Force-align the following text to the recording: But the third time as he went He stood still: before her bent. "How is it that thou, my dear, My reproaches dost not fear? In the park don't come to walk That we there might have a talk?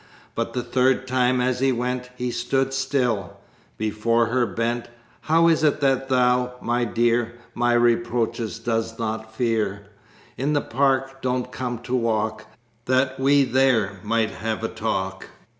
But 0.33 0.53
the 0.53 0.63
third 0.63 1.07
time 1.07 1.39
as 1.41 1.59
he 1.59 1.71
went 1.71 2.09
He 2.15 2.31
stood 2.31 2.73
still: 2.73 3.37
before 3.77 4.25
her 4.25 4.47
bent. 4.47 4.89
"How 5.21 5.47
is 5.47 5.63
it 5.63 5.79
that 5.81 6.09
thou, 6.09 6.55
my 6.59 6.85
dear, 6.85 7.35
My 7.53 7.73
reproaches 7.73 8.57
dost 8.57 8.97
not 8.97 9.35
fear? 9.35 9.89
In 10.39 10.53
the 10.53 10.61
park 10.61 11.21
don't 11.21 11.51
come 11.51 11.77
to 11.83 11.93
walk 11.95 12.47
That 12.85 13.19
we 13.19 13.43
there 13.43 13.99
might 14.03 14.31
have 14.31 14.63
a 14.63 14.69
talk? 14.69 15.27